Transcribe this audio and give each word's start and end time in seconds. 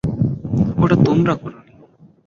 ওটা 0.77 0.95
তোমরা 1.05 1.33
করোনি। 1.35 1.71